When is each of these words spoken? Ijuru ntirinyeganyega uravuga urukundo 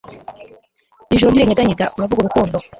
Ijuru 1.13 1.29
ntirinyeganyega 1.31 1.85
uravuga 1.97 2.19
urukundo 2.21 2.57